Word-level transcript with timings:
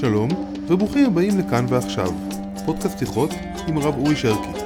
שלום, 0.00 0.28
וברוכים 0.68 1.06
הבאים 1.06 1.38
לכאן 1.38 1.66
ועכשיו, 1.68 2.12
פודקאסט 2.66 2.98
שיחות 2.98 3.30
עם 3.68 3.78
הרב 3.78 3.94
אורי 3.98 4.16
שרקי. 4.16 4.60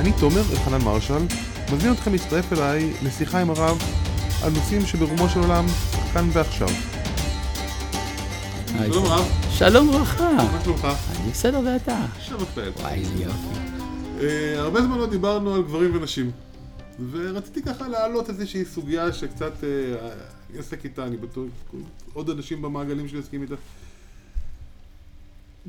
אני 0.00 0.12
תומר 0.20 0.40
אלחנן 0.52 0.84
מרשל, 0.84 1.22
מזמין 1.72 1.92
אתכם 1.92 2.12
להצטרף 2.12 2.52
אליי 2.52 2.92
לשיחה 3.02 3.40
עם 3.40 3.50
הרב 3.50 3.78
על 4.44 4.52
נושאים 4.52 4.80
שברומו 4.80 5.28
של 5.28 5.40
עולם 5.40 5.66
כאן 6.12 6.28
ועכשיו. 6.32 6.68
שלום 8.66 9.04
רב. 9.04 9.24
שלום 9.50 9.88
וברכה. 9.88 10.32
מה 10.32 10.60
שלומך? 10.64 10.84
אני 10.84 11.30
בסדר 11.30 11.60
ואתה? 11.64 12.06
שבפל. 12.20 12.70
וואי, 12.76 13.02
לי 13.16 13.24
יופי. 13.24 13.60
אה, 14.20 14.60
הרבה 14.60 14.82
זמן 14.82 14.98
לא 14.98 15.06
דיברנו 15.06 15.54
על 15.54 15.62
גברים 15.62 15.96
ונשים. 15.96 16.30
ורציתי 17.10 17.62
ככה 17.62 17.88
להעלות 17.88 18.28
איזושהי 18.28 18.64
סוגיה 18.64 19.12
שקצת 19.12 19.52
אה, 19.64 19.68
אני 20.50 20.58
עוסק 20.58 20.84
איתה, 20.84 21.06
אני 21.06 21.16
בטוח, 21.16 21.44
עוד 22.12 22.30
אנשים 22.30 22.62
במעגלים 22.62 23.08
שלי 23.08 23.18
עוסקים 23.18 23.42
איתה. 23.42 23.54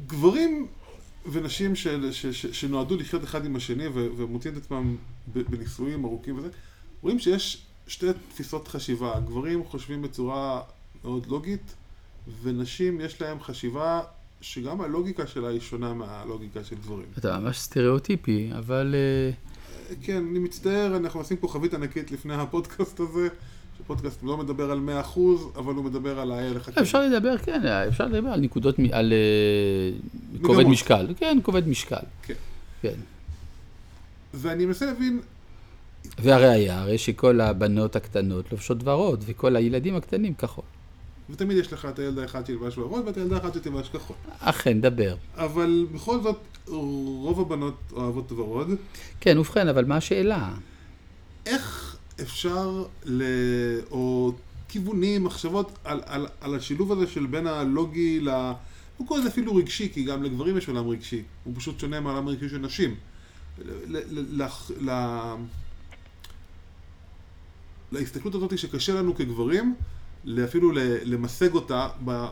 גברים 0.07 0.67
ונשים 1.31 1.75
של, 1.75 2.11
ש, 2.11 2.25
ש, 2.25 2.45
שנועדו 2.45 2.95
לחיות 2.95 3.23
אחד 3.23 3.45
עם 3.45 3.55
השני 3.55 3.87
ו, 3.87 4.07
ומוצאים 4.17 4.53
את 4.53 4.57
עצמם 4.63 4.95
בנישואים 5.27 6.05
ארוכים 6.05 6.37
וזה, 6.37 6.49
רואים 7.01 7.19
שיש 7.19 7.65
שתי 7.87 8.05
תפיסות 8.29 8.67
חשיבה. 8.67 9.19
גברים 9.19 9.63
חושבים 9.63 10.01
בצורה 10.01 10.61
מאוד 11.03 11.25
לוגית, 11.27 11.75
ונשים 12.43 13.01
יש 13.01 13.21
להם 13.21 13.39
חשיבה 13.39 14.01
שגם 14.41 14.81
הלוגיקה 14.81 15.27
שלה 15.27 15.49
היא 15.49 15.59
שונה 15.59 15.93
מהלוגיקה 15.93 16.63
של 16.63 16.75
גברים. 16.75 17.07
אתה 17.17 17.39
ממש 17.39 17.59
סטריאוטיפי, 17.59 18.49
אבל 18.57 18.95
אה, 18.95 19.95
כן, 20.01 20.25
אני 20.31 20.39
מצטער, 20.39 20.97
אנחנו 20.97 21.19
עושים 21.19 21.37
פה 21.37 21.47
חבית 21.47 21.73
ענקית 21.73 22.11
לפני 22.11 22.33
הפודקאסט 22.33 22.99
הזה, 22.99 23.27
שפודקאסט 23.79 24.23
לא 24.23 24.37
מדבר 24.37 24.71
על 24.71 24.79
100%, 25.15 25.19
אבל 25.55 25.73
הוא 25.73 25.83
מדבר 25.83 26.19
על 26.19 26.31
ההלך 26.31 26.67
הכללי. 26.67 26.85
אפשר 26.85 27.01
לדבר, 27.01 27.37
כן, 27.37 27.65
אפשר 27.65 28.05
לדבר 28.05 28.29
על 28.29 28.39
נקודות, 28.39 28.75
על 28.91 29.13
אה, 29.13 30.41
כובד. 30.41 30.65
משקל. 30.65 31.07
כן, 31.17 31.37
כובד 31.43 31.67
משקל. 31.67 31.95
כן. 32.23 32.33
כן. 32.81 32.95
ואני 34.33 34.65
מנסה 34.65 34.85
להבין, 34.85 35.21
והראיה, 36.19 36.81
הרי 36.81 36.97
שכל 36.97 37.41
הבנות 37.41 37.95
הקטנות 37.95 38.51
לובשות 38.51 38.77
ורוד, 38.83 39.23
וכל 39.27 39.55
הילדים 39.55 39.95
הקטנים 39.95 40.33
כחול. 40.33 40.63
ותמיד 41.29 41.57
יש 41.57 41.73
לך 41.73 41.85
את 41.85 41.99
הילד 41.99 42.19
האחד 42.19 42.45
שילבש 42.45 42.77
ורוד 42.77 43.07
ואת 43.07 43.17
הילדה 43.17 43.35
האחת 43.35 43.53
שתלבש 43.53 43.89
כחול. 43.89 44.15
אכן, 44.39 44.81
דבר. 44.81 45.15
אבל 45.35 45.85
בכל 45.93 46.21
זאת, 46.21 46.39
רוב 46.67 47.41
הבנות 47.41 47.77
אוהבות 47.91 48.31
ורוד. 48.31 48.69
כן, 49.19 49.37
ובכן, 49.37 49.67
אבל 49.67 49.85
מה 49.85 49.97
השאלה? 49.97 50.49
איך 51.45 51.80
אפשר, 52.21 52.85
ל... 53.05 53.23
או 53.91 54.33
כיוונים, 54.69 55.23
מחשבות, 55.23 55.77
על, 55.83 56.01
על, 56.05 56.27
על 56.41 56.55
השילוב 56.55 56.91
הזה 56.91 57.07
של 57.07 57.25
בין 57.25 57.47
הלוגי 57.47 58.19
ל... 58.19 58.29
לא 58.29 59.05
קורא 59.05 59.19
לזה 59.19 59.29
אפילו 59.29 59.55
רגשי, 59.55 59.89
כי 59.93 60.03
גם 60.03 60.23
לגברים 60.23 60.57
יש 60.57 60.67
עולם 60.67 60.89
רגשי. 60.89 61.23
הוא 61.43 61.53
פשוט 61.57 61.79
שונה 61.79 61.99
מהעולם 61.99 62.27
הרגשי 62.27 62.49
של 62.49 62.57
נשים. 62.57 62.95
ל... 63.65 63.97
ל... 64.09 64.47
ל... 64.81 64.91
להסתכלות 67.91 68.35
הזאת 68.35 68.57
שקשה 68.57 68.93
לנו 68.93 69.15
כגברים, 69.15 69.75
אפילו 70.43 70.71
למסג 71.03 71.53
אותה 71.53 71.87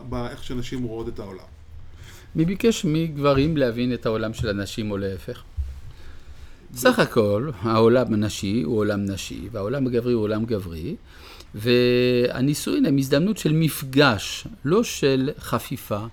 באיך 0.10 0.44
שנשים 0.44 0.84
רואות 0.84 1.08
את 1.08 1.20
העולם. 1.20 1.46
מי 2.36 2.46
ביקש 2.46 2.86
מגברים 2.86 3.58
להבין 3.58 3.94
את 3.94 4.06
העולם 4.06 4.34
של 4.34 4.50
הנשים 4.50 4.92
או 4.92 4.98
להפך? 4.98 5.44
סך 6.76 7.00
הכל, 7.00 7.50
העולם 7.62 8.14
הנשי 8.14 8.62
הוא 8.62 8.78
עולם 8.78 9.06
נשי, 9.06 9.50
והעולם 9.52 9.88
הגברי 9.88 10.14
הוא 10.14 10.24
עולם 10.24 10.46
גברי, 10.46 10.96
והנישואין 11.56 12.86
הם 12.86 12.98
הזדמנות 12.98 13.38
של 13.38 13.54
מפגש, 13.54 14.48
לא 14.66 14.84
של 14.84 15.30
חפיפה 15.40 16.06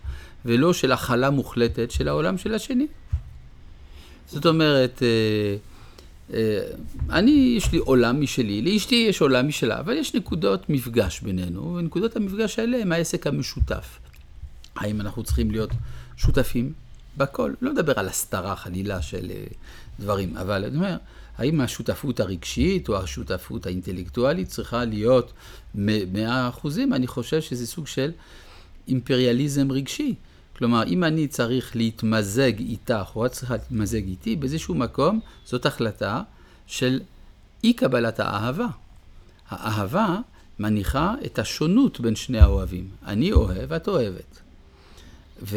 ולא 0.45 0.73
של 0.73 0.93
הכלה 0.93 1.31
מוחלטת 1.31 1.91
של 1.91 2.09
העולם 2.09 2.39
של 2.39 2.55
השני. 2.55 2.87
זאת 4.27 4.47
אומרת, 4.47 5.03
אה, 5.03 5.57
אה, 6.35 6.61
אני, 7.11 7.55
יש 7.57 7.73
לי 7.73 7.79
עולם 7.79 8.21
משלי, 8.21 8.63
לאשתי 8.63 9.07
יש 9.09 9.21
עולם 9.21 9.49
משלה, 9.49 9.81
אבל 9.81 9.97
יש 9.97 10.15
נקודות 10.15 10.71
מפגש 10.71 11.21
בינינו, 11.21 11.75
ונקודות 11.75 12.17
המפגש 12.17 12.59
האלה 12.59 12.83
הם 12.83 12.93
העסק 12.93 13.27
המשותף. 13.27 13.99
האם 14.77 15.01
אנחנו 15.01 15.23
צריכים 15.23 15.51
להיות 15.51 15.71
שותפים 16.17 16.73
בכל? 17.17 17.55
לא 17.61 17.73
מדבר 17.73 17.93
על 17.97 18.09
הסתרה 18.09 18.57
חלילה 18.57 19.03
של 19.03 19.31
אה, 19.31 19.45
דברים, 20.01 20.37
אבל 20.37 20.65
אני 20.65 20.77
אומר, 20.77 20.97
האם 21.39 21.61
השותפות 21.61 22.21
הרגשית 22.21 22.89
או 22.89 22.99
השותפות 22.99 23.67
האינטלקטואלית 23.67 24.49
צריכה 24.49 24.85
להיות 24.85 25.33
מ- 25.75 26.13
מאה 26.13 26.49
אחוזים? 26.49 26.93
אני 26.93 27.07
חושב 27.07 27.41
שזה 27.41 27.67
סוג 27.67 27.87
של 27.87 28.13
אימפריאליזם 28.89 29.73
רגשי. 29.73 30.15
כלומר, 30.57 30.85
אם 30.87 31.05
אני 31.05 31.29
צריך 31.29 31.77
להתמזג 31.77 32.59
איתך, 32.59 33.11
או 33.17 33.27
את 33.27 33.33
צריכה 33.33 33.55
להתמזג 33.55 34.03
איתי, 34.07 34.37
באיזשהו 34.37 34.75
מקום 34.75 35.21
זאת 35.45 35.67
החלטה 35.67 36.23
של 36.67 37.01
אי 37.65 37.73
קבלת 37.73 38.21
האהבה. 38.21 38.67
האהבה 39.49 40.19
מניחה 40.59 41.15
את 41.27 41.39
השונות 41.39 42.01
בין 42.01 42.17
שני 42.17 42.39
האוהבים. 42.39 42.89
אני 43.07 43.33
אוהב, 43.33 43.73
את 43.73 43.89
אוהבת. 43.89 44.41
ו- 45.43 45.57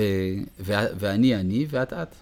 ו- 0.60 0.90
ואני 1.00 1.36
אני 1.36 1.68
ואת 1.70 1.94
את. 1.94 2.16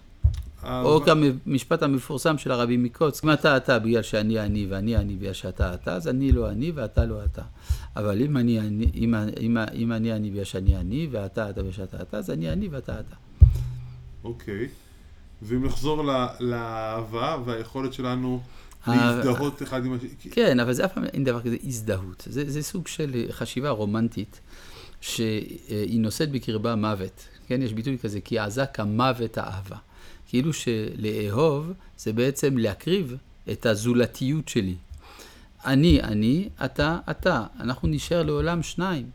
או 0.64 1.02
גם 1.06 1.24
המשפט 1.46 1.84
המפורסם 1.84 2.38
של 2.38 2.52
הרבי 2.52 2.78
מקוץ, 2.78 3.24
אם 3.24 3.34
אתה 3.34 3.58
אתה 3.58 3.80
בגלל 3.80 4.02
שאני 4.02 4.40
אני 4.40 4.66
ואני 4.70 4.98
אני 4.98 5.16
בגלל 5.16 5.34
שאתה 5.34 5.74
אתה, 5.74 5.94
אז 5.96 6.08
אני 6.08 6.32
לא 6.32 6.50
אני 6.50 6.72
ואתה 6.72 7.06
לא 7.06 7.24
אתה. 7.24 7.42
אבל 7.96 8.22
אם 8.22 8.38
אני 8.38 8.60
אני, 8.60 8.92
אם, 8.96 9.16
אם, 9.40 9.58
אם 9.74 9.92
אני 9.92 10.14
אני 10.14 10.32
בגלל 10.32 10.44
שאני 10.44 10.78
אני 10.78 11.08
ואתה 11.12 11.50
אתה 11.50 11.62
בגלל 11.62 11.74
שאתה 11.74 12.02
אתה, 12.02 12.18
אז 12.18 12.30
אני 12.30 12.52
אני 12.52 12.68
ואתה 12.68 13.00
אתה. 13.00 13.16
אוקיי. 14.24 14.68
ואם 15.42 15.66
נחזור 15.66 16.04
לאהבה 16.40 17.38
והיכולת 17.46 17.94
שלנו 17.94 18.42
אה, 18.88 18.96
להזדהות 18.96 19.64
אחד 19.64 19.86
עם 19.86 19.94
השני. 19.94 20.32
כן, 20.32 20.60
אבל 20.60 20.74
זה 20.74 20.86
אף 20.86 20.94
פעם 20.94 21.04
אין 21.04 21.24
דבר 21.24 21.42
כזה 21.42 21.58
הזדהות. 21.64 22.28
זה, 22.30 22.52
זה 22.52 22.64
סוג 22.64 22.88
של 22.88 23.26
חשיבה 23.32 23.70
רומנטית, 23.70 24.40
שהיא 25.08 26.00
נושאת 26.00 26.32
בקרבה 26.32 26.76
מוות. 26.76 27.28
כן, 27.48 27.62
יש 27.62 27.74
ביטוי 27.74 27.98
כזה, 27.98 28.22
כי 28.22 28.40
עזה 28.40 28.66
כמוות 28.66 29.38
האהבה. 29.38 29.78
כאילו 30.30 30.52
שלאהוב 30.54 31.72
זה 31.98 32.14
בעצם 32.14 32.58
להקריב 32.58 33.16
את 33.52 33.66
הזולתיות 33.66 34.50
שלי. 34.50 34.76
אני, 35.66 36.02
אני, 36.02 36.50
אתה, 36.66 37.00
אתה. 37.12 37.44
אנחנו 37.60 37.88
נשאר 37.88 38.24
לעולם 38.24 38.64
שניים. 38.64 39.10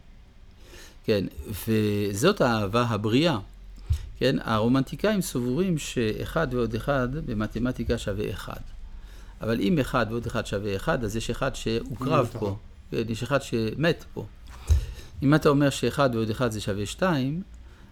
כן, 1.04 1.24
וזאת 1.68 2.40
האהבה 2.40 2.82
הבריאה. 2.82 3.38
כן, 4.18 4.36
הרומנטיקאים 4.40 5.20
סבורים 5.20 5.78
שאחד 5.78 6.46
ועוד 6.50 6.74
אחד 6.74 7.08
במתמטיקה 7.26 7.98
שווה 7.98 8.30
אחד. 8.30 8.60
אבל 9.40 9.60
אם 9.60 9.78
אחד 9.78 10.06
ועוד 10.10 10.26
אחד 10.26 10.46
שווה 10.46 10.76
אחד, 10.76 11.04
אז 11.04 11.16
יש 11.16 11.30
אחד 11.30 11.54
שהוקרב. 11.54 12.30
פה. 12.38 12.56
כן, 12.90 13.02
יש 13.08 13.22
אחד 13.22 13.42
שמת 13.42 14.04
פה. 14.14 14.24
אם 15.22 15.34
אתה 15.34 15.48
אומר 15.48 15.70
שאחד 15.70 16.10
ועוד 16.14 16.30
אחד 16.30 16.50
זה 16.50 16.60
שווה 16.60 16.86
שתיים, 16.86 17.42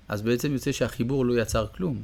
אז 0.09 0.23
בעצם 0.23 0.53
יוצא 0.53 0.73
שהחיבור 0.73 1.27
לא 1.27 1.41
יצר 1.41 1.67
כלום. 1.77 2.03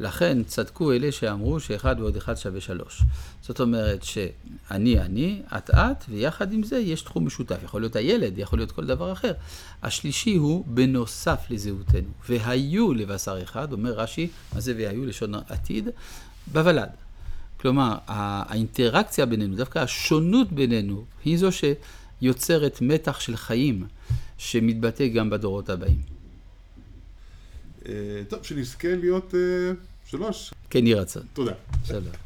לכן 0.00 0.42
צדקו 0.42 0.92
אלה 0.92 1.12
שאמרו 1.12 1.60
שאחד 1.60 1.96
ועוד 1.98 2.16
אחד 2.16 2.34
שווה 2.34 2.60
שלוש. 2.60 3.02
זאת 3.42 3.60
אומרת 3.60 4.02
שאני 4.02 5.00
אני, 5.00 5.42
את 5.56 5.70
את, 5.70 6.04
ויחד 6.08 6.52
עם 6.52 6.62
זה 6.62 6.78
יש 6.78 7.02
תחום 7.02 7.26
משותף. 7.26 7.56
יכול 7.64 7.80
להיות 7.80 7.96
הילד, 7.96 8.38
יכול 8.38 8.58
להיות 8.58 8.72
כל 8.72 8.86
דבר 8.86 9.12
אחר. 9.12 9.32
השלישי 9.82 10.36
הוא 10.36 10.64
בנוסף 10.66 11.46
לזהותנו. 11.50 12.08
והיו 12.28 12.94
לבשר 12.94 13.42
אחד, 13.42 13.72
אומר 13.72 13.92
רש"י, 13.92 14.28
מה 14.54 14.60
זה 14.60 14.74
והיו 14.76 15.06
לשון 15.06 15.34
עתיד? 15.34 15.88
בוולד. 16.52 16.90
כלומר, 17.60 17.96
האינטראקציה 18.06 19.26
בינינו, 19.26 19.56
דווקא 19.56 19.78
השונות 19.78 20.52
בינינו, 20.52 21.04
היא 21.24 21.38
זו 21.38 21.48
שיוצרת 21.52 22.78
מתח 22.80 23.20
של 23.20 23.36
חיים, 23.36 23.86
שמתבטא 24.38 25.08
גם 25.08 25.30
בדורות 25.30 25.68
הבאים. 25.68 26.02
אה, 27.88 27.92
טוב, 28.28 28.42
שנזכה 28.42 28.96
להיות 28.96 29.34
אה, 29.34 29.72
שלוש. 30.06 30.52
כן 30.70 30.86
יהי 30.86 30.94
רצון. 30.94 31.22
תודה. 31.32 31.52
שלום. 31.84 32.25